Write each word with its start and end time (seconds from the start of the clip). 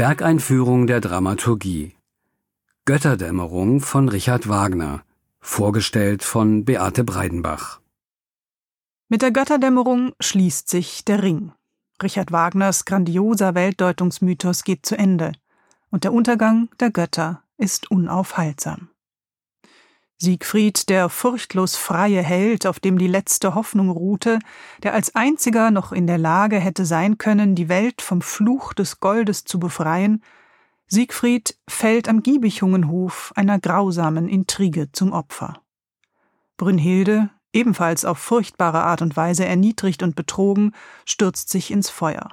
Werkeinführung 0.00 0.86
der 0.86 1.02
Dramaturgie 1.02 1.94
Götterdämmerung 2.86 3.82
von 3.82 4.08
Richard 4.08 4.48
Wagner 4.48 5.02
vorgestellt 5.40 6.24
von 6.24 6.64
Beate 6.64 7.04
Breidenbach 7.04 7.80
Mit 9.10 9.20
der 9.20 9.30
Götterdämmerung 9.30 10.14
schließt 10.18 10.70
sich 10.70 11.04
der 11.04 11.22
Ring. 11.22 11.52
Richard 12.02 12.32
Wagners 12.32 12.86
grandioser 12.86 13.54
Weltdeutungsmythos 13.54 14.64
geht 14.64 14.86
zu 14.86 14.96
Ende 14.96 15.32
und 15.90 16.04
der 16.04 16.14
Untergang 16.14 16.70
der 16.80 16.90
Götter 16.90 17.42
ist 17.58 17.90
unaufhaltsam. 17.90 18.88
Siegfried, 20.22 20.90
der 20.90 21.08
furchtlos 21.08 21.76
freie 21.76 22.22
Held, 22.22 22.66
auf 22.66 22.78
dem 22.78 22.98
die 22.98 23.06
letzte 23.06 23.54
Hoffnung 23.54 23.88
ruhte, 23.88 24.38
der 24.82 24.92
als 24.92 25.14
einziger 25.14 25.70
noch 25.70 25.92
in 25.92 26.06
der 26.06 26.18
Lage 26.18 26.60
hätte 26.60 26.84
sein 26.84 27.16
können, 27.16 27.54
die 27.54 27.70
Welt 27.70 28.02
vom 28.02 28.20
Fluch 28.20 28.74
des 28.74 29.00
Goldes 29.00 29.44
zu 29.44 29.58
befreien, 29.58 30.22
Siegfried 30.88 31.56
fällt 31.68 32.08
am 32.08 32.22
Giebichungenhof 32.22 33.32
einer 33.36 33.58
grausamen 33.60 34.28
Intrige 34.28 34.92
zum 34.92 35.12
Opfer. 35.12 35.62
Brünnhilde, 36.58 37.30
ebenfalls 37.54 38.04
auf 38.04 38.18
furchtbare 38.18 38.82
Art 38.82 39.00
und 39.00 39.16
Weise 39.16 39.46
erniedrigt 39.46 40.02
und 40.02 40.16
betrogen, 40.16 40.74
stürzt 41.06 41.48
sich 41.48 41.70
ins 41.70 41.88
Feuer. 41.88 42.28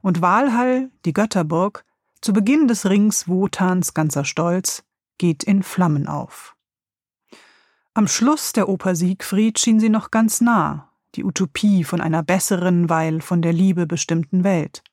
Und 0.00 0.22
Walhall, 0.22 0.90
die 1.04 1.12
Götterburg, 1.12 1.84
zu 2.22 2.32
Beginn 2.32 2.68
des 2.68 2.88
Rings 2.88 3.28
Wotans 3.28 3.92
ganzer 3.92 4.24
Stolz, 4.24 4.84
geht 5.18 5.42
in 5.42 5.62
Flammen 5.62 6.06
auf. 6.06 6.54
Am 7.98 8.06
Schluss 8.06 8.52
der 8.52 8.68
Oper 8.68 8.94
Siegfried 8.94 9.58
schien 9.58 9.80
sie 9.80 9.88
noch 9.88 10.12
ganz 10.12 10.40
nah, 10.40 10.88
die 11.16 11.24
Utopie 11.24 11.82
von 11.82 12.00
einer 12.00 12.22
besseren, 12.22 12.88
weil 12.88 13.20
von 13.20 13.42
der 13.42 13.52
Liebe 13.52 13.88
bestimmten 13.88 14.44
Welt. 14.44 14.84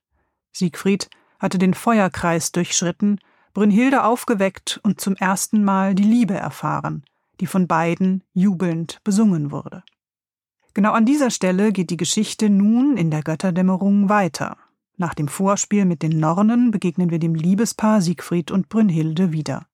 Siegfried 0.54 1.12
hatte 1.38 1.60
den 1.60 1.76
Feuerkreis 1.76 2.52
durchschritten, 2.52 3.20
Brünnhilde 3.54 4.06
aufgeweckt 4.06 4.80
und 4.82 5.00
zum 5.00 5.16
ersten 5.18 5.64
Mal 5.64 5.94
die 5.94 6.02
Liebe 6.02 6.34
erfahren, 6.34 7.06
die 7.42 7.46
von 7.46 7.68
beiden 7.68 8.24
jubelnd 8.34 9.02
besungen 9.04 9.52
wurde. 9.52 9.84
Genau 10.74 10.94
an 10.94 11.06
dieser 11.06 11.30
Stelle 11.30 11.74
geht 11.74 11.92
die 11.92 11.98
Geschichte 11.98 12.50
nun 12.50 12.98
in 12.98 13.12
der 13.12 13.22
Götterdämmerung 13.22 14.10
weiter. 14.10 14.58
Nach 14.98 15.14
dem 15.14 15.28
Vorspiel 15.28 15.86
mit 15.86 16.02
den 16.02 16.20
Nornen 16.20 16.72
begegnen 16.72 17.12
wir 17.12 17.20
dem 17.20 17.36
Liebespaar 17.36 18.02
Siegfried 18.02 18.50
und 18.50 18.68
Brünnhilde 18.68 19.32
wieder. 19.32 19.68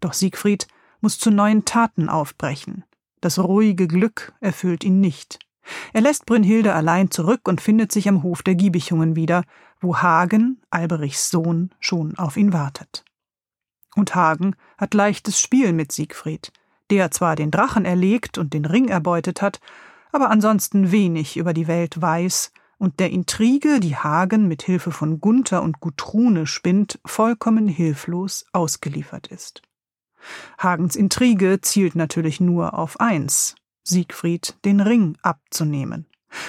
Doch 0.00 0.14
Siegfried 0.14 0.66
muss 1.06 1.20
zu 1.20 1.30
neuen 1.30 1.64
Taten 1.64 2.08
aufbrechen. 2.08 2.82
Das 3.20 3.38
ruhige 3.38 3.86
Glück 3.86 4.32
erfüllt 4.40 4.82
ihn 4.82 4.98
nicht. 4.98 5.38
Er 5.92 6.00
lässt 6.00 6.26
Brünnhilde 6.26 6.74
allein 6.74 7.12
zurück 7.12 7.42
und 7.46 7.60
findet 7.60 7.92
sich 7.92 8.08
am 8.08 8.24
Hof 8.24 8.42
der 8.42 8.56
Giebichungen 8.56 9.14
wieder, 9.14 9.44
wo 9.80 9.98
Hagen, 9.98 10.60
Alberichs 10.68 11.30
Sohn, 11.30 11.70
schon 11.78 12.18
auf 12.18 12.36
ihn 12.36 12.52
wartet. 12.52 13.04
Und 13.94 14.16
Hagen 14.16 14.56
hat 14.78 14.94
leichtes 14.94 15.38
Spiel 15.38 15.72
mit 15.72 15.92
Siegfried, 15.92 16.50
der 16.90 17.12
zwar 17.12 17.36
den 17.36 17.52
Drachen 17.52 17.84
erlegt 17.84 18.36
und 18.36 18.52
den 18.52 18.64
Ring 18.64 18.88
erbeutet 18.88 19.42
hat, 19.42 19.60
aber 20.10 20.30
ansonsten 20.30 20.90
wenig 20.90 21.36
über 21.36 21.54
die 21.54 21.68
Welt 21.68 22.02
weiß 22.02 22.50
und 22.78 22.98
der 22.98 23.10
Intrige, 23.10 23.78
die 23.78 23.94
Hagen 23.94 24.48
mit 24.48 24.64
Hilfe 24.64 24.90
von 24.90 25.20
Gunther 25.20 25.62
und 25.62 25.78
Gutrune 25.78 26.48
spinnt, 26.48 26.98
vollkommen 27.06 27.68
hilflos 27.68 28.44
ausgeliefert 28.52 29.28
ist. 29.28 29.62
Hagens 30.58 30.96
Intrige 30.96 31.60
zielt 31.60 31.94
natürlich 31.94 32.40
nur 32.40 32.74
auf 32.78 33.00
eins, 33.00 33.54
Siegfried 33.82 34.56
den 34.64 34.80
Ring 34.80 35.16
abzunehmen. 35.22 36.06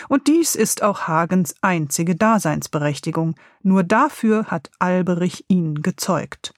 Und 0.09 0.27
dies 0.27 0.55
ist 0.55 0.83
auch 0.83 1.07
Hagens 1.07 1.55
einzige 1.61 2.15
Daseinsberechtigung, 2.15 3.35
nur 3.61 3.83
dafür 3.83 4.45
hat 4.45 4.71
Alberich 4.79 5.45
ihn 5.47 5.81
gezeugt. 5.81 6.53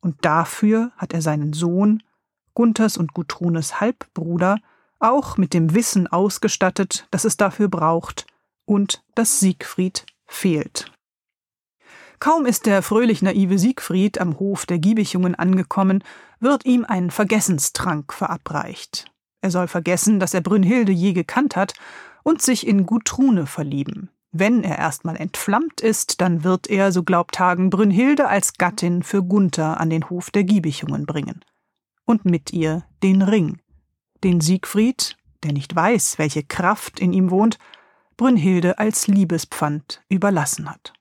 Und 0.00 0.24
dafür 0.24 0.92
hat 0.96 1.12
er 1.14 1.22
seinen 1.22 1.52
Sohn, 1.52 2.02
Gunthers 2.54 2.96
und 2.96 3.14
Gutrunes 3.14 3.80
Halbbruder, 3.80 4.58
auch 4.98 5.36
mit 5.36 5.54
dem 5.54 5.74
Wissen 5.74 6.06
ausgestattet, 6.06 7.06
das 7.10 7.24
es 7.24 7.36
dafür 7.36 7.68
braucht 7.68 8.26
und 8.64 9.02
das 9.14 9.40
Siegfried 9.40 10.06
fehlt. 10.26 10.93
Kaum 12.20 12.46
ist 12.46 12.66
der 12.66 12.82
fröhlich 12.82 13.22
naive 13.22 13.58
Siegfried 13.58 14.20
am 14.20 14.38
Hof 14.38 14.66
der 14.66 14.78
Giebichungen 14.78 15.34
angekommen, 15.34 16.02
wird 16.40 16.64
ihm 16.64 16.84
ein 16.84 17.10
Vergessenstrank 17.10 18.12
verabreicht. 18.12 19.06
Er 19.40 19.50
soll 19.50 19.68
vergessen, 19.68 20.20
dass 20.20 20.34
er 20.34 20.40
Brünnhilde 20.40 20.92
je 20.92 21.12
gekannt 21.12 21.56
hat 21.56 21.74
und 22.22 22.40
sich 22.40 22.66
in 22.66 22.86
Gutrune 22.86 23.46
verlieben. 23.46 24.10
Wenn 24.32 24.64
er 24.64 24.78
erstmal 24.78 25.16
entflammt 25.16 25.80
ist, 25.80 26.20
dann 26.20 26.42
wird 26.42 26.68
er, 26.68 26.90
so 26.90 27.04
glaubt 27.04 27.38
Hagen, 27.38 27.70
Brünnhilde 27.70 28.26
als 28.26 28.54
Gattin 28.54 29.02
für 29.04 29.22
Gunther 29.22 29.78
an 29.78 29.90
den 29.90 30.10
Hof 30.10 30.30
der 30.30 30.42
Giebichungen 30.42 31.06
bringen. 31.06 31.44
Und 32.04 32.24
mit 32.24 32.52
ihr 32.52 32.84
den 33.02 33.22
Ring, 33.22 33.60
den 34.24 34.40
Siegfried, 34.40 35.16
der 35.44 35.52
nicht 35.52 35.76
weiß, 35.76 36.18
welche 36.18 36.42
Kraft 36.42 36.98
in 36.98 37.12
ihm 37.12 37.30
wohnt, 37.30 37.58
Brünnhilde 38.16 38.78
als 38.78 39.06
Liebespfand 39.06 40.02
überlassen 40.08 40.68
hat. 40.68 40.94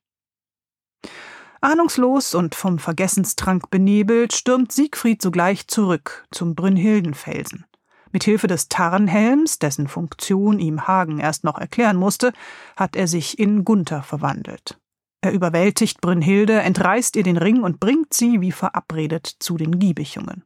Ahnungslos 1.61 2.35
und 2.35 2.55
vom 2.55 2.77
Vergessenstrank 2.77 3.69
benebelt 3.69 4.33
stürmt 4.33 4.71
Siegfried 4.71 5.21
sogleich 5.21 5.67
zurück 5.67 6.27
zum 6.29 6.55
Brünnhildenfelsen. 6.55 7.65
Mit 8.11 8.25
Hilfe 8.25 8.47
des 8.47 8.67
Tarnhelms, 8.67 9.59
dessen 9.59 9.87
Funktion 9.87 10.59
ihm 10.59 10.87
Hagen 10.87 11.19
erst 11.19 11.45
noch 11.45 11.57
erklären 11.57 11.95
musste, 11.97 12.33
hat 12.75 12.95
er 12.95 13.07
sich 13.07 13.39
in 13.39 13.63
Gunther 13.63 14.03
verwandelt. 14.03 14.77
Er 15.21 15.31
überwältigt 15.31 16.01
Brünnhilde, 16.01 16.59
entreißt 16.59 17.15
ihr 17.15 17.23
den 17.23 17.37
Ring 17.37 17.63
und 17.63 17.79
bringt 17.79 18.13
sie 18.13 18.41
wie 18.41 18.51
verabredet 18.51 19.25
zu 19.39 19.55
den 19.55 19.79
Giebichungen. 19.79 20.43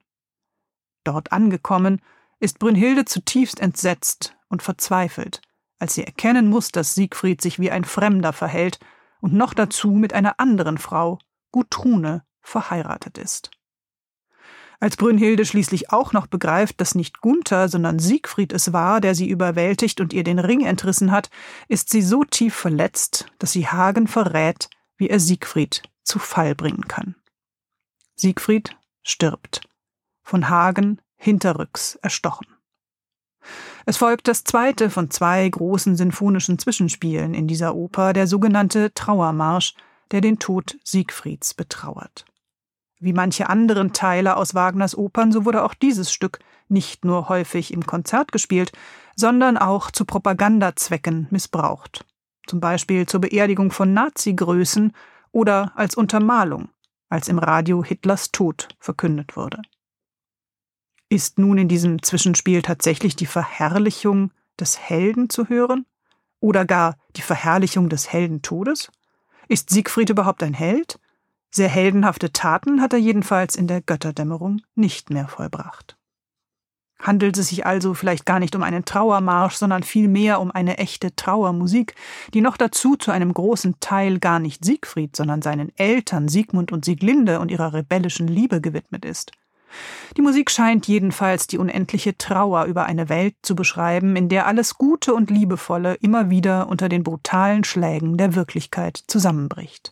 Dort 1.04 1.32
angekommen, 1.32 2.00
ist 2.40 2.60
Brünnhilde 2.60 3.06
zutiefst 3.06 3.60
entsetzt 3.60 4.38
und 4.50 4.62
verzweifelt, 4.62 5.42
als 5.80 5.96
sie 5.96 6.04
erkennen 6.04 6.48
muss, 6.48 6.70
dass 6.70 6.94
Siegfried 6.94 7.42
sich 7.42 7.58
wie 7.58 7.72
ein 7.72 7.86
Fremder 7.86 8.34
verhält 8.34 8.80
und 9.22 9.34
noch 9.34 9.54
dazu 9.54 9.92
mit 9.92 10.14
einer 10.14 10.40
anderen 10.40 10.78
Frau, 10.78 11.20
Gutrune, 11.52 12.24
verheiratet 12.42 13.18
ist. 13.18 13.52
Als 14.80 14.96
Brünnhilde 14.96 15.44
schließlich 15.44 15.92
auch 15.92 16.14
noch 16.14 16.28
begreift, 16.28 16.80
dass 16.80 16.94
nicht 16.94 17.20
Gunther, 17.22 17.68
sondern 17.68 17.98
Siegfried 17.98 18.54
es 18.54 18.74
war, 18.74 19.02
der 19.02 19.16
sie 19.16 19.28
überwältigt 19.28 20.00
und 20.02 20.14
ihr 20.14 20.24
den 20.24 20.38
Ring 20.38 20.64
entrissen 20.66 21.12
hat, 21.12 21.32
ist 21.68 21.90
sie 21.90 22.04
so 22.04 22.24
tief 22.24 22.54
verletzt, 22.54 23.26
dass 23.40 23.52
sie 23.52 23.68
Hagen 23.68 24.08
verrät, 24.08 24.70
wie 24.98 25.10
er 25.10 25.20
Siegfried 25.20 25.82
zu 26.04 26.20
Fall 26.20 26.54
bringen 26.54 26.88
kann. 26.88 27.16
Siegfried 28.16 28.78
stirbt, 29.02 29.62
von 30.24 30.50
Hagen 30.50 31.02
hinterrücks 31.16 31.96
erstochen. 31.96 32.48
Es 33.90 33.96
folgt 33.96 34.28
das 34.28 34.44
zweite 34.44 34.90
von 34.90 35.10
zwei 35.12 35.48
großen 35.48 35.96
sinfonischen 35.96 36.60
Zwischenspielen 36.60 37.34
in 37.34 37.48
dieser 37.48 37.74
Oper, 37.74 38.12
der 38.12 38.28
sogenannte 38.28 38.94
Trauermarsch, 38.94 39.76
der 40.12 40.20
den 40.20 40.40
Tod 40.40 40.78
Siegfrieds 40.84 41.54
betrauert. 41.54 42.26
Wie 43.00 43.14
manche 43.14 43.48
anderen 43.48 43.94
Teile 43.94 44.36
aus 44.36 44.54
Wagners 44.54 44.98
Opern, 44.98 45.32
so 45.32 45.46
wurde 45.46 45.64
auch 45.64 45.74
dieses 45.74 46.12
Stück 46.12 46.40
nicht 46.68 47.06
nur 47.06 47.30
häufig 47.30 47.72
im 47.72 47.86
Konzert 47.86 48.34
gespielt, 48.34 48.74
sondern 49.16 49.58
auch 49.58 49.90
zu 49.90 50.04
Propagandazwecken 50.04 51.28
missbraucht. 51.30 52.04
Zum 52.46 52.60
Beispiel 52.60 53.06
zur 53.06 53.22
Beerdigung 53.22 53.72
von 53.72 53.94
Nazi-Größen 53.94 54.92
oder 55.32 55.72
als 55.76 55.96
Untermalung, 55.96 56.68
als 57.08 57.30
im 57.30 57.40
Radio 57.40 57.86
Hitlers 57.86 58.34
Tod 58.34 58.68
verkündet 58.80 59.38
wurde. 59.38 59.62
Ist 61.10 61.40
nun 61.40 61.58
in 61.58 61.70
diesem 61.70 62.04
Zwischenspiel 62.04 62.62
tatsächlich 62.62 63.16
die 63.16 63.26
Verherrlichung 63.26 64.32
des 64.60 64.78
Helden 64.78 65.30
zu 65.30 65.48
hören? 65.48 65.86
Oder 66.42 66.66
gar 66.66 66.98
die 67.16 67.22
Verherrlichung 67.22 67.88
des 67.88 68.12
Heldentodes? 68.12 68.92
Ist 69.48 69.70
Siegfried 69.70 70.10
überhaupt 70.10 70.44
ein 70.44 70.54
Held? 70.54 71.00
Sehr 71.50 71.70
heldenhafte 71.70 72.34
Taten 72.34 72.82
hat 72.82 72.92
er 72.92 73.00
jedenfalls 73.00 73.56
in 73.56 73.68
der 73.68 73.82
Götterdämmerung 73.82 74.62
nicht 74.76 75.10
mehr 75.10 75.30
vollbracht. 75.30 75.98
Handelt 77.00 77.38
es 77.38 77.50
sich 77.50 77.66
also 77.66 77.94
vielleicht 77.94 78.26
gar 78.26 78.40
nicht 78.40 78.56
um 78.56 78.64
einen 78.64 78.84
Trauermarsch, 78.84 79.56
sondern 79.56 79.84
vielmehr 79.84 80.42
um 80.42 80.52
eine 80.52 80.78
echte 80.78 81.16
Trauermusik, 81.16 81.96
die 82.34 82.42
noch 82.42 82.58
dazu 82.58 82.98
zu 82.98 83.12
einem 83.12 83.34
großen 83.34 83.80
Teil 83.80 84.20
gar 84.20 84.40
nicht 84.40 84.66
Siegfried, 84.66 85.16
sondern 85.16 85.42
seinen 85.42 85.72
Eltern 85.78 86.28
Siegmund 86.28 86.74
und 86.74 86.84
Sieglinde 86.84 87.40
und 87.40 87.50
ihrer 87.50 87.72
rebellischen 87.74 88.28
Liebe 88.28 88.60
gewidmet 88.60 89.06
ist. 89.06 89.32
Die 90.16 90.22
Musik 90.22 90.50
scheint 90.50 90.88
jedenfalls 90.88 91.48
die 91.48 91.58
unendliche 91.58 92.18
Trauer 92.18 92.66
über 92.66 92.86
eine 92.86 93.10
Welt 93.10 93.36
zu 93.42 93.56
beschreiben, 93.56 94.16
in 94.16 94.30
der 94.30 94.48
alles 94.48 94.76
Gute 94.76 95.14
und 95.14 95.30
Liebevolle 95.30 95.96
immer 95.96 96.30
wieder 96.30 96.68
unter 96.70 96.90
den 96.90 97.04
brutalen 97.04 97.64
Schlägen 97.64 98.18
der 98.18 98.36
Wirklichkeit 98.36 99.04
zusammenbricht. 99.08 99.92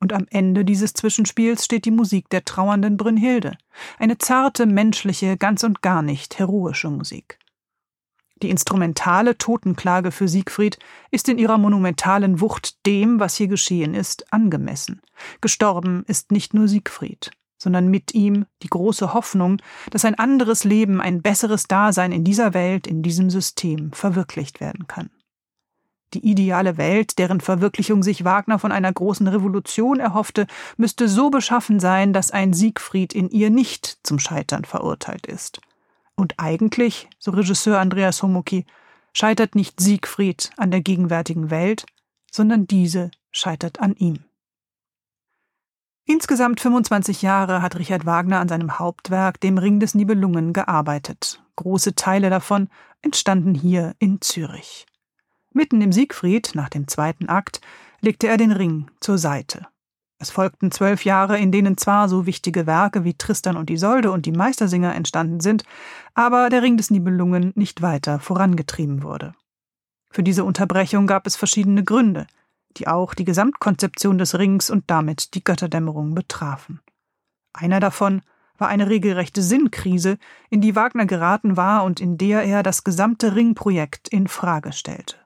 Und 0.00 0.12
am 0.12 0.26
Ende 0.30 0.64
dieses 0.64 0.92
Zwischenspiels 0.92 1.64
steht 1.64 1.84
die 1.84 1.90
Musik 1.90 2.28
der 2.28 2.44
trauernden 2.44 2.96
Brünnhilde, 2.96 3.56
eine 3.98 4.18
zarte, 4.18 4.66
menschliche, 4.66 5.36
ganz 5.36 5.64
und 5.64 5.82
gar 5.82 6.02
nicht 6.02 6.38
heroische 6.38 6.90
Musik. 6.90 7.38
Die 8.42 8.50
instrumentale 8.50 9.38
Totenklage 9.38 10.10
für 10.10 10.28
Siegfried 10.28 10.78
ist 11.10 11.28
in 11.28 11.38
ihrer 11.38 11.56
monumentalen 11.56 12.40
Wucht 12.40 12.84
dem, 12.84 13.20
was 13.20 13.36
hier 13.36 13.48
geschehen 13.48 13.94
ist, 13.94 14.30
angemessen. 14.32 15.00
Gestorben 15.40 16.04
ist 16.08 16.32
nicht 16.32 16.52
nur 16.52 16.68
Siegfried, 16.68 17.30
sondern 17.64 17.88
mit 17.88 18.14
ihm 18.14 18.44
die 18.62 18.68
große 18.68 19.14
Hoffnung, 19.14 19.60
dass 19.90 20.04
ein 20.04 20.14
anderes 20.14 20.64
Leben, 20.64 21.00
ein 21.00 21.22
besseres 21.22 21.64
Dasein 21.64 22.12
in 22.12 22.22
dieser 22.22 22.52
Welt, 22.54 22.86
in 22.86 23.02
diesem 23.02 23.30
System 23.30 23.90
verwirklicht 23.92 24.60
werden 24.60 24.86
kann. 24.86 25.10
Die 26.12 26.30
ideale 26.30 26.76
Welt, 26.76 27.18
deren 27.18 27.40
Verwirklichung 27.40 28.02
sich 28.02 28.24
Wagner 28.24 28.58
von 28.58 28.70
einer 28.70 28.92
großen 28.92 29.26
Revolution 29.26 29.98
erhoffte, 29.98 30.46
müsste 30.76 31.08
so 31.08 31.30
beschaffen 31.30 31.80
sein, 31.80 32.12
dass 32.12 32.30
ein 32.30 32.52
Siegfried 32.52 33.14
in 33.14 33.30
ihr 33.30 33.48
nicht 33.50 33.98
zum 34.02 34.18
Scheitern 34.18 34.64
verurteilt 34.64 35.26
ist. 35.26 35.60
Und 36.14 36.34
eigentlich, 36.36 37.08
so 37.18 37.32
Regisseur 37.32 37.80
Andreas 37.80 38.22
Homuki, 38.22 38.66
scheitert 39.14 39.54
nicht 39.54 39.80
Siegfried 39.80 40.50
an 40.58 40.70
der 40.70 40.82
gegenwärtigen 40.82 41.50
Welt, 41.50 41.86
sondern 42.30 42.66
diese 42.66 43.10
scheitert 43.32 43.80
an 43.80 43.96
ihm. 43.96 44.18
Insgesamt 46.06 46.60
25 46.60 47.22
Jahre 47.22 47.62
hat 47.62 47.76
Richard 47.76 48.04
Wagner 48.04 48.38
an 48.38 48.48
seinem 48.48 48.78
Hauptwerk, 48.78 49.40
dem 49.40 49.56
Ring 49.56 49.80
des 49.80 49.94
Nibelungen, 49.94 50.52
gearbeitet. 50.52 51.42
Große 51.56 51.94
Teile 51.94 52.28
davon 52.28 52.68
entstanden 53.00 53.54
hier 53.54 53.94
in 53.98 54.20
Zürich. 54.20 54.84
Mitten 55.52 55.80
im 55.80 55.92
Siegfried, 55.92 56.50
nach 56.54 56.68
dem 56.68 56.88
zweiten 56.88 57.28
Akt, 57.30 57.62
legte 58.02 58.28
er 58.28 58.36
den 58.36 58.52
Ring 58.52 58.90
zur 59.00 59.16
Seite. 59.16 59.66
Es 60.18 60.30
folgten 60.30 60.70
zwölf 60.70 61.06
Jahre, 61.06 61.38
in 61.38 61.52
denen 61.52 61.78
zwar 61.78 62.10
so 62.10 62.26
wichtige 62.26 62.66
Werke 62.66 63.04
wie 63.04 63.14
Tristan 63.14 63.56
und 63.56 63.70
Isolde 63.70 64.10
und 64.12 64.26
die 64.26 64.32
Meistersinger 64.32 64.94
entstanden 64.94 65.40
sind, 65.40 65.64
aber 66.12 66.50
der 66.50 66.62
Ring 66.62 66.76
des 66.76 66.90
Nibelungen 66.90 67.52
nicht 67.54 67.80
weiter 67.80 68.20
vorangetrieben 68.20 69.02
wurde. 69.02 69.34
Für 70.10 70.22
diese 70.22 70.44
Unterbrechung 70.44 71.06
gab 71.06 71.26
es 71.26 71.36
verschiedene 71.36 71.82
Gründe, 71.82 72.26
die 72.76 72.88
auch 72.88 73.14
die 73.14 73.24
Gesamtkonzeption 73.24 74.18
des 74.18 74.38
Rings 74.38 74.70
und 74.70 74.84
damit 74.88 75.34
die 75.34 75.44
Götterdämmerung 75.44 76.14
betrafen. 76.14 76.80
Einer 77.52 77.80
davon 77.80 78.22
war 78.58 78.68
eine 78.68 78.88
regelrechte 78.88 79.42
Sinnkrise, 79.42 80.18
in 80.50 80.60
die 80.60 80.76
Wagner 80.76 81.06
geraten 81.06 81.56
war 81.56 81.84
und 81.84 82.00
in 82.00 82.18
der 82.18 82.42
er 82.42 82.62
das 82.62 82.84
gesamte 82.84 83.34
Ringprojekt 83.34 84.08
in 84.08 84.28
Frage 84.28 84.72
stellte. 84.72 85.16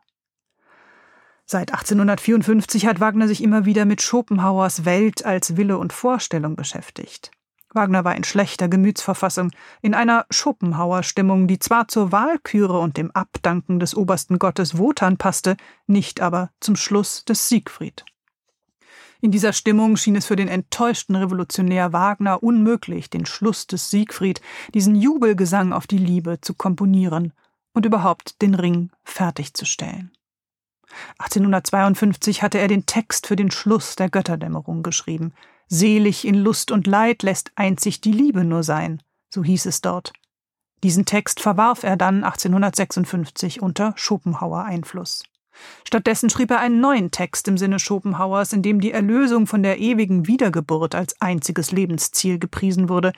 Seit 1.44 1.72
1854 1.72 2.86
hat 2.86 3.00
Wagner 3.00 3.26
sich 3.26 3.42
immer 3.42 3.64
wieder 3.64 3.86
mit 3.86 4.02
Schopenhauers 4.02 4.84
Welt 4.84 5.24
als 5.24 5.56
Wille 5.56 5.78
und 5.78 5.94
Vorstellung 5.94 6.56
beschäftigt. 6.56 7.30
Wagner 7.78 8.04
war 8.04 8.16
in 8.16 8.24
schlechter 8.24 8.68
Gemütsverfassung, 8.68 9.52
in 9.82 9.94
einer 9.94 10.26
Schopenhauer-Stimmung, 10.30 11.46
die 11.46 11.60
zwar 11.60 11.86
zur 11.86 12.10
Wahlküre 12.10 12.80
und 12.80 12.96
dem 12.96 13.12
Abdanken 13.12 13.78
des 13.78 13.94
obersten 13.94 14.40
Gottes 14.40 14.78
Wotan 14.78 15.16
passte, 15.16 15.56
nicht 15.86 16.20
aber 16.20 16.50
zum 16.58 16.74
Schluss 16.74 17.24
des 17.24 17.48
Siegfried. 17.48 18.04
In 19.20 19.30
dieser 19.30 19.52
Stimmung 19.52 19.96
schien 19.96 20.16
es 20.16 20.26
für 20.26 20.34
den 20.34 20.48
enttäuschten 20.48 21.14
Revolutionär 21.14 21.92
Wagner 21.92 22.42
unmöglich, 22.42 23.10
den 23.10 23.26
Schluss 23.26 23.68
des 23.68 23.90
Siegfried, 23.90 24.40
diesen 24.74 24.96
Jubelgesang 24.96 25.72
auf 25.72 25.86
die 25.86 25.98
Liebe 25.98 26.40
zu 26.40 26.54
komponieren 26.54 27.32
und 27.74 27.86
überhaupt 27.86 28.42
den 28.42 28.56
Ring 28.56 28.90
fertigzustellen. 29.04 30.10
1852 31.18 32.42
hatte 32.42 32.58
er 32.58 32.66
den 32.66 32.86
Text 32.86 33.28
für 33.28 33.36
den 33.36 33.52
Schluss 33.52 33.94
der 33.94 34.10
Götterdämmerung 34.10 34.82
geschrieben. 34.82 35.32
Selig 35.68 36.26
in 36.26 36.34
Lust 36.34 36.70
und 36.70 36.86
Leid 36.86 37.22
lässt 37.22 37.52
einzig 37.54 38.00
die 38.00 38.12
Liebe 38.12 38.44
nur 38.44 38.62
sein, 38.62 39.02
so 39.28 39.44
hieß 39.44 39.66
es 39.66 39.82
dort. 39.82 40.12
Diesen 40.82 41.04
Text 41.04 41.40
verwarf 41.40 41.82
er 41.82 41.96
dann 41.96 42.24
1856 42.24 43.60
unter 43.60 43.92
Schopenhauer 43.96 44.64
Einfluss. 44.64 45.24
Stattdessen 45.84 46.30
schrieb 46.30 46.50
er 46.52 46.60
einen 46.60 46.80
neuen 46.80 47.10
Text 47.10 47.48
im 47.48 47.58
Sinne 47.58 47.80
Schopenhauers, 47.80 48.52
in 48.52 48.62
dem 48.62 48.80
die 48.80 48.92
Erlösung 48.92 49.46
von 49.46 49.62
der 49.62 49.78
ewigen 49.78 50.26
Wiedergeburt 50.26 50.94
als 50.94 51.20
einziges 51.20 51.72
Lebensziel 51.72 52.38
gepriesen 52.38 52.88
wurde. 52.88 53.12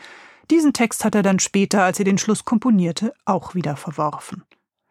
Diesen 0.50 0.72
Text 0.72 1.04
hat 1.04 1.14
er 1.14 1.22
dann 1.22 1.38
später, 1.38 1.84
als 1.84 1.98
er 1.98 2.04
den 2.04 2.18
Schluss 2.18 2.44
komponierte, 2.44 3.12
auch 3.26 3.54
wieder 3.54 3.76
verworfen. 3.76 4.42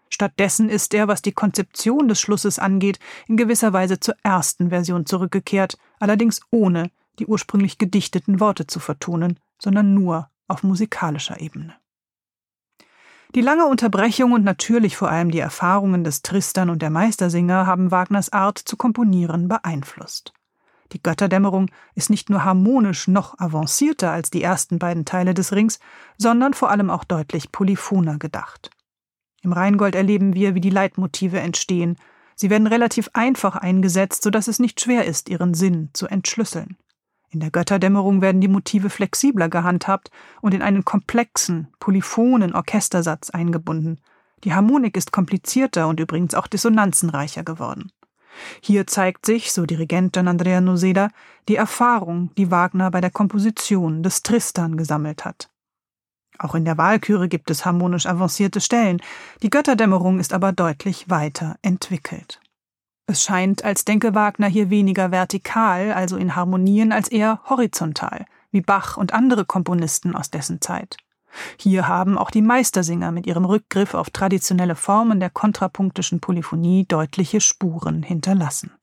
Stattdessen 0.10 0.70
ist 0.70 0.94
er, 0.94 1.08
was 1.08 1.22
die 1.22 1.32
Konzeption 1.32 2.08
des 2.08 2.20
Schlusses 2.22 2.60
angeht, 2.60 3.00
in 3.28 3.36
gewisser 3.36 3.74
Weise 3.74 4.00
zur 4.00 4.16
ersten 4.24 4.70
Version 4.70 5.06
zurückgekehrt, 5.06 5.78
allerdings 6.00 6.42
ohne 6.52 6.92
die 7.20 7.28
ursprünglich 7.28 7.78
gedichteten 7.78 8.40
Worte 8.40 8.68
zu 8.68 8.80
vertonen, 8.80 9.40
sondern 9.62 9.94
nur 9.94 10.30
auf 10.48 10.64
musikalischer 10.64 11.40
Ebene. 11.40 11.76
Die 13.36 13.42
lange 13.42 13.68
Unterbrechung 13.68 14.32
und 14.32 14.44
natürlich 14.44 14.98
vor 14.98 15.12
allem 15.12 15.30
die 15.30 15.40
Erfahrungen 15.40 16.04
des 16.04 16.24
Tristan 16.24 16.72
und 16.72 16.82
der 16.82 16.90
Meistersinger 16.90 17.68
haben 17.68 17.92
Wagners 17.92 18.34
Art 18.34 18.58
zu 18.58 18.76
komponieren 18.76 19.48
beeinflusst. 19.48 20.34
Die 20.94 21.04
Götterdämmerung 21.04 21.70
ist 21.94 22.10
nicht 22.10 22.32
nur 22.32 22.44
harmonisch 22.44 23.08
noch 23.08 23.38
avancierter 23.38 24.12
als 24.12 24.32
die 24.32 24.42
ersten 24.42 24.80
beiden 24.80 25.06
Teile 25.06 25.36
des 25.36 25.54
Rings, 25.54 25.80
sondern 26.18 26.56
vor 26.56 26.72
allem 26.72 26.90
auch 26.90 27.04
deutlich 27.04 27.52
polyphoner 27.52 28.18
gedacht. 28.18 28.72
Im 29.44 29.54
Rheingold 29.54 29.94
erleben 29.94 30.34
wir, 30.34 30.56
wie 30.56 30.62
die 30.62 30.72
Leitmotive 30.72 31.40
entstehen. 31.40 31.98
Sie 32.36 32.50
werden 32.50 32.66
relativ 32.66 33.12
einfach 33.14 33.56
eingesetzt, 33.56 34.24
so 34.24 34.32
dass 34.32 34.48
es 34.48 34.58
nicht 34.58 34.82
schwer 34.82 35.06
ist, 35.06 35.30
ihren 35.30 35.54
Sinn 35.54 35.92
zu 35.94 36.08
entschlüsseln. 36.08 36.78
In 37.32 37.40
der 37.40 37.52
Götterdämmerung 37.52 38.22
werden 38.22 38.42
die 38.42 38.48
Motive 38.48 38.90
flexibler 38.90 39.50
gehandhabt 39.50 40.10
und 40.42 40.54
in 40.54 40.62
einen 40.62 40.84
komplexen, 40.84 41.68
polyphonen 41.80 42.56
Orchestersatz 42.56 43.30
eingebunden. 43.30 44.00
Die 44.44 44.54
Harmonik 44.54 44.98
ist 44.98 45.12
komplizierter 45.12 45.88
und 45.88 46.00
übrigens 46.00 46.34
auch 46.34 46.48
dissonanzenreicher 46.48 47.44
geworden. 47.44 47.92
Hier 48.62 48.88
zeigt 48.88 49.26
sich, 49.26 49.52
so 49.52 49.66
Dirigent 49.66 50.14
Gian 50.14 50.28
Andrea 50.28 50.62
Noseda, 50.62 51.10
die 51.48 51.56
Erfahrung, 51.56 52.32
die 52.38 52.52
Wagner 52.52 52.90
bei 52.90 53.02
der 53.02 53.12
Komposition 53.12 54.02
des 54.02 54.24
Tristan 54.24 54.78
gesammelt 54.78 55.26
hat. 55.26 55.50
Auch 56.38 56.56
in 56.56 56.64
der 56.64 56.78
Wahlküre 56.78 57.28
gibt 57.28 57.52
es 57.52 57.66
harmonisch 57.66 58.06
avancierte 58.06 58.62
Stellen, 58.62 59.02
die 59.44 59.50
Götterdämmerung 59.50 60.20
ist 60.20 60.34
aber 60.34 60.54
deutlich 60.54 61.10
weiter 61.10 61.58
entwickelt. 61.62 62.40
Es 63.10 63.24
scheint, 63.24 63.66
als 63.66 63.86
denke 63.86 64.14
Wagner 64.14 64.46
hier 64.46 64.70
weniger 64.70 65.10
vertikal, 65.10 65.94
also 65.94 66.16
in 66.16 66.36
Harmonien, 66.36 66.92
als 66.92 67.08
eher 67.08 67.42
horizontal, 67.50 68.28
wie 68.52 68.62
Bach 68.62 68.98
und 68.98 69.16
andere 69.16 69.46
Komponisten 69.46 70.16
aus 70.16 70.30
dessen 70.30 70.62
Zeit. 70.62 70.98
Hier 71.58 71.88
haben 71.88 72.20
auch 72.20 72.30
die 72.30 72.44
Meistersinger 72.44 73.12
mit 73.12 73.26
ihrem 73.26 73.46
Rückgriff 73.46 73.96
auf 73.96 74.12
traditionelle 74.12 74.76
Formen 74.76 75.20
der 75.20 75.32
kontrapunktischen 75.32 76.20
Polyphonie 76.20 76.86
deutliche 76.88 77.42
Spuren 77.42 78.04
hinterlassen. 78.04 78.74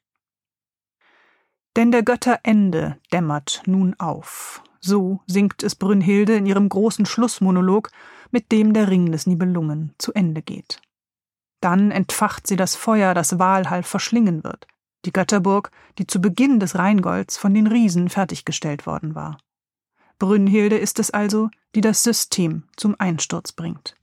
Denn 1.77 1.93
der 1.93 2.03
Götterende 2.03 2.97
dämmert 3.13 3.63
nun 3.67 3.95
auf. 4.01 4.61
So 4.81 5.21
singt 5.29 5.63
es 5.63 5.77
Brünnhilde 5.77 6.35
in 6.35 6.47
ihrem 6.47 6.69
großen 6.69 7.07
Schlussmonolog, 7.07 7.93
mit 8.33 8.51
dem 8.51 8.73
der 8.73 8.89
Ring 8.89 9.13
des 9.13 9.29
Nibelungen 9.29 9.95
zu 9.99 10.13
Ende 10.15 10.43
geht. 10.43 10.81
Dann 11.61 11.91
entfacht 11.91 12.47
sie 12.47 12.57
das 12.57 12.77
Feuer, 12.77 13.15
das 13.15 13.39
Walhall 13.39 13.83
verschlingen 13.83 14.45
wird, 14.45 14.67
die 15.05 15.13
Götterburg, 15.13 15.71
die 15.99 16.07
zu 16.07 16.21
Beginn 16.21 16.61
des 16.61 16.77
Rheingolds 16.77 17.37
von 17.37 17.55
den 17.55 17.67
Riesen 17.67 18.09
fertiggestellt 18.09 18.87
worden 18.87 19.15
war. 19.15 19.39
Brünnhilde 20.19 20.79
ist 20.79 20.99
es 20.99 21.11
also, 21.11 21.51
die 21.75 21.81
das 21.81 22.03
System 22.03 22.65
zum 22.77 22.97
Einsturz 22.99 23.53
bringt. 23.53 23.97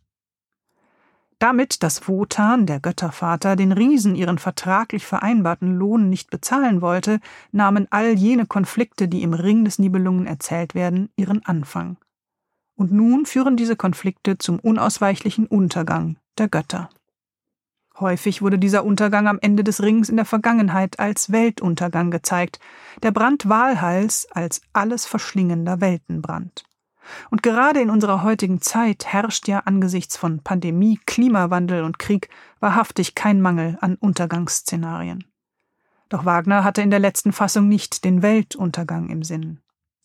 Damit, 1.39 1.83
dass 1.83 2.07
Wotan, 2.07 2.65
der 2.67 2.79
Göttervater, 2.79 3.57
den 3.57 3.73
Riesen 3.73 4.15
ihren 4.15 4.37
vertraglich 4.37 5.05
vereinbarten 5.05 5.75
Lohn 5.75 6.09
nicht 6.09 6.29
bezahlen 6.29 6.81
wollte, 6.81 7.19
nahmen 7.51 7.87
all 7.89 8.13
jene 8.13 8.45
Konflikte, 8.45 9.09
die 9.09 9.23
im 9.23 9.33
Ring 9.33 9.65
des 9.65 9.77
Nibelungen 9.77 10.25
erzählt 10.25 10.73
werden, 10.73 11.09
ihren 11.17 11.45
Anfang. 11.45 11.97
Und 12.75 12.93
nun 12.93 13.25
führen 13.25 13.57
diese 13.57 13.75
Konflikte 13.75 14.37
zum 14.37 14.57
unausweichlichen 14.59 15.45
Untergang 15.45 16.17
der 16.37 16.47
Götter. 16.47 16.89
Häufig 17.99 18.41
wurde 18.41 18.57
dieser 18.57 18.85
Untergang 18.85 19.27
am 19.27 19.37
Ende 19.39 19.63
des 19.63 19.83
Rings 19.83 20.09
in 20.09 20.15
der 20.15 20.25
Vergangenheit 20.25 20.99
als 20.99 21.31
Weltuntergang 21.31 22.09
gezeigt, 22.09 22.59
der 23.03 23.11
Brand 23.11 23.47
Walhals 23.47 24.27
als 24.31 24.61
alles 24.73 25.05
verschlingender 25.05 25.79
Weltenbrand. 25.79 26.63
Und 27.29 27.43
gerade 27.43 27.81
in 27.81 27.89
unserer 27.89 28.23
heutigen 28.23 28.61
Zeit 28.61 29.05
herrscht 29.05 29.47
ja 29.47 29.59
angesichts 29.59 30.17
von 30.17 30.39
Pandemie, 30.39 30.99
Klimawandel 31.05 31.83
und 31.83 31.99
Krieg 31.99 32.29
wahrhaftig 32.59 33.13
kein 33.13 33.41
Mangel 33.41 33.77
an 33.81 33.95
Untergangsszenarien. 33.95 35.25
Doch 36.09 36.25
Wagner 36.25 36.63
hatte 36.63 36.81
in 36.81 36.89
der 36.89 36.99
letzten 36.99 37.33
Fassung 37.33 37.67
nicht 37.67 38.05
den 38.05 38.21
Weltuntergang 38.21 39.09
im 39.09 39.23
Sinn. 39.23 39.59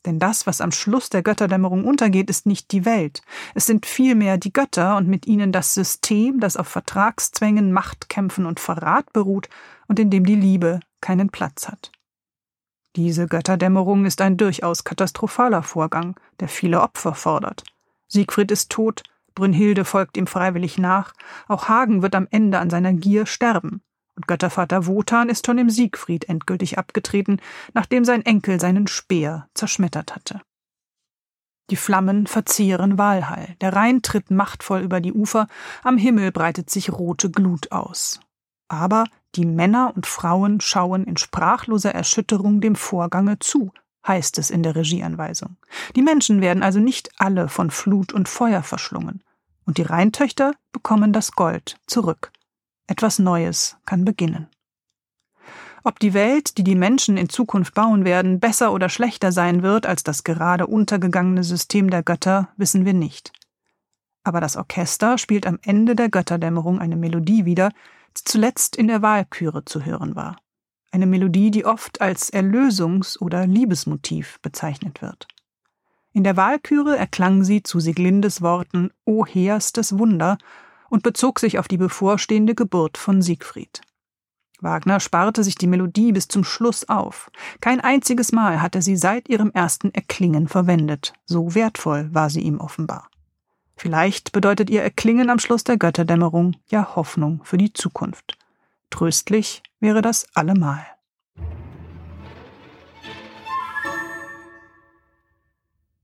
Denn 0.09 0.19
das, 0.19 0.47
was 0.47 0.63
am 0.63 0.73
Schluss 0.73 1.11
der 1.11 1.23
Götterdämmerung 1.23 1.85
untergeht, 1.85 2.31
ist 2.31 2.47
nicht 2.47 2.73
die 2.73 2.87
Welt. 2.87 3.21
Es 3.55 3.67
sind 3.67 3.85
vielmehr 3.85 4.39
die 4.39 4.55
Götter 4.55 4.97
und 4.97 5.07
mit 5.07 5.27
ihnen 5.27 5.53
das 5.53 5.75
System, 5.75 6.41
das 6.41 6.57
auf 6.57 6.67
Vertragszwängen, 6.67 7.73
Machtkämpfen 7.73 8.47
und 8.47 8.59
Verrat 8.59 9.13
beruht 9.13 9.51
und 9.87 9.99
in 9.99 10.09
dem 10.09 10.25
die 10.25 10.35
Liebe 10.35 10.81
keinen 11.03 11.29
Platz 11.29 11.69
hat. 11.69 11.93
Diese 12.97 13.27
Götterdämmerung 13.27 14.07
ist 14.07 14.23
ein 14.23 14.39
durchaus 14.39 14.83
katastrophaler 14.83 15.63
Vorgang, 15.63 16.19
der 16.41 16.49
viele 16.49 16.81
Opfer 16.81 17.15
fordert. 17.15 17.65
Siegfried 18.07 18.51
ist 18.51 18.71
tot, 18.71 19.03
Brünnhilde 19.35 19.85
folgt 19.85 20.17
ihm 20.17 20.27
freiwillig 20.27 20.79
nach, 20.79 21.13
auch 21.49 21.69
Hagen 21.69 22.01
wird 22.01 22.15
am 22.15 22.27
Ende 22.31 22.61
an 22.61 22.71
seiner 22.71 22.95
Gier 22.95 23.27
sterben, 23.27 23.83
und 24.19 24.27
Göttervater 24.27 24.87
Wotan 24.87 25.29
ist 25.29 25.47
schon 25.47 25.59
im 25.59 25.71
Siegfried 25.71 26.29
endgültig 26.29 26.77
abgetreten, 26.77 27.41
nachdem 27.73 28.05
sein 28.05 28.27
Enkel 28.27 28.59
seinen 28.59 28.89
Speer 28.89 29.49
zerschmettert 29.55 30.17
hatte. 30.17 30.41
Die 31.71 31.77
Flammen 31.77 32.27
verzehren 32.27 32.99
Walhall, 32.99 33.55
der 33.61 33.75
Rhein 33.75 34.03
tritt 34.03 34.33
machtvoll 34.33 34.81
über 34.81 35.01
die 35.01 35.13
Ufer, 35.13 35.47
am 35.85 35.99
Himmel 35.99 36.33
breitet 36.33 36.69
sich 36.69 36.91
rote 36.91 37.31
Glut 37.31 37.71
aus. 37.71 38.19
Aber 38.67 39.05
die 39.37 39.47
Männer 39.47 39.93
und 39.95 40.07
Frauen 40.07 40.61
schauen 40.61 41.05
in 41.05 41.17
sprachloser 41.17 41.95
Erschütterung 41.95 42.61
dem 42.61 42.75
Vorgange 42.75 43.39
zu, 43.39 43.71
heißt 44.05 44.39
es 44.39 44.51
in 44.51 44.65
der 44.65 44.75
Regieanweisung. 44.75 45.59
Die 45.95 46.03
Menschen 46.03 46.41
werden 46.41 46.65
also 46.65 46.81
nicht 46.81 47.11
alle 47.19 47.49
von 47.49 47.71
Flut 47.71 48.13
und 48.13 48.29
Feuer 48.29 48.65
verschlungen, 48.65 49.23
und 49.65 49.79
die 49.79 49.83
Rheintöchter 49.83 50.55
bekommen 50.73 51.13
das 51.13 51.33
Gold 51.33 51.77
zurück. 51.87 52.33
Etwas 52.89 53.19
Neues 53.19 53.77
kann 53.85 54.05
beginnen. 54.07 54.49
Ob 55.85 56.01
die 56.01 56.15
Welt, 56.15 56.59
die 56.59 56.65
die 56.65 56.75
Menschen 56.75 57.17
in 57.17 57.29
Zukunft 57.29 57.75
bauen 57.75 58.05
werden, 58.05 58.41
besser 58.41 58.73
oder 58.73 58.89
schlechter 58.89 59.31
sein 59.31 59.63
wird 59.63 59.87
als 59.87 60.03
das 60.03 60.25
gerade 60.25 60.67
untergegangene 60.67 61.45
System 61.45 61.91
der 61.91 62.03
Götter, 62.03 62.49
wissen 62.57 62.85
wir 62.87 62.95
nicht. 62.95 63.33
Aber 64.25 64.41
das 64.41 64.57
Orchester 64.57 65.19
spielt 65.19 65.47
am 65.47 65.59
Ende 65.63 65.95
der 65.95 66.09
Götterdämmerung 66.09 66.81
eine 66.81 66.97
Melodie 66.97 67.45
wieder, 67.45 67.71
die 68.17 68.25
zuletzt 68.25 68.75
in 68.75 68.89
der 68.89 69.03
Wahlküre 69.03 69.65
zu 69.67 69.85
hören 69.85 70.17
war. 70.17 70.39
Eine 70.91 71.07
Melodie, 71.07 71.51
die 71.51 71.67
oft 71.67 72.01
als 72.01 72.33
Erlösungs- 72.33 73.19
oder 73.19 73.47
Liebesmotiv 73.47 74.41
bezeichnet 74.41 75.03
wird. 75.03 75.29
In 76.13 76.25
der 76.25 76.39
Wahlküre 76.39 76.97
erklang 76.97 77.45
sie 77.45 77.63
zu 77.63 77.81
Sieglindes 77.81 78.41
Worten 78.41 78.91
O 79.05 79.27
heerstes 79.27 79.99
Wunder 79.99 80.39
und 80.91 81.03
bezog 81.03 81.39
sich 81.41 81.59
auf 81.59 81.69
die 81.69 81.77
bevorstehende 81.77 82.55
Geburt 82.55 82.99
von 82.99 83.23
Siegfried. 83.23 83.81
Wagner 84.61 84.99
sparte 84.99 85.45
sich 85.45 85.55
die 85.55 85.69
Melodie 85.69 86.13
bis 86.13 86.27
zum 86.29 86.43
Schluss 86.43 86.89
auf. 86.89 87.31
Kein 87.61 87.81
einziges 87.81 88.33
Mal 88.33 88.61
hat 88.61 88.75
er 88.75 88.83
sie 88.83 88.97
seit 88.97 89.29
ihrem 89.29 89.53
ersten 89.53 89.95
Erklingen 89.95 90.49
verwendet. 90.49 91.13
So 91.27 91.55
wertvoll 91.55 92.13
war 92.13 92.29
sie 92.29 92.41
ihm 92.41 92.59
offenbar. 92.59 93.09
Vielleicht 93.77 94.33
bedeutet 94.33 94.71
ihr 94.71 94.83
Erklingen 94.83 95.31
am 95.31 95.39
Schluss 95.39 95.63
der 95.63 95.79
Götterdämmerung 95.79 96.57
ja 96.69 96.97
Hoffnung 96.97 97.41
für 97.45 97.59
die 97.59 97.73
Zukunft. 97.73 98.37
Tröstlich 98.91 99.63
wäre 99.79 100.03
das 100.03 100.27
allemal. 100.35 100.85